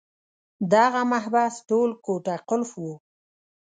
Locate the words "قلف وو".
2.49-2.93